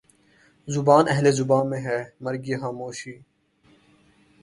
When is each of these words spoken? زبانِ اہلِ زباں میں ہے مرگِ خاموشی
زبانِ 0.67 1.05
اہلِ 1.11 1.25
زباں 1.37 1.63
میں 1.69 1.81
ہے 1.85 1.99
مرگِ 2.23 2.45
خاموشی 2.61 3.15